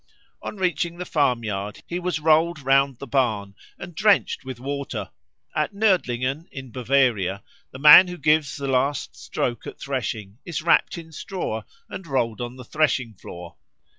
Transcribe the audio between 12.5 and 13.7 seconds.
the threshing floor.